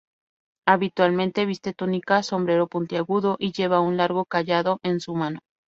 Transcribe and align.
Habitualmente 0.67 1.45
viste 1.45 1.73
túnica, 1.73 2.23
sombrero 2.23 2.65
puntiagudo 2.65 3.35
y 3.37 3.51
lleva 3.51 3.81
un 3.81 3.97
largo 3.97 4.25
cayado 4.25 4.79
en 4.81 4.99
su 4.99 5.13
mano. 5.13 5.41